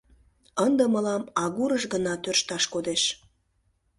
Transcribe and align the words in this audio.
«Ынде 0.65 0.85
мылам 0.93 1.23
агурыш 1.43 1.83
гына 1.93 2.13
тӧршташ 2.23 2.63
кодеш. 2.73 3.03